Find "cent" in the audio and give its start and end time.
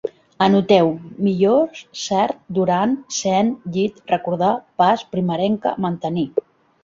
3.17-3.51